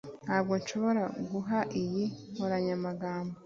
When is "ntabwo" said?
0.25-0.53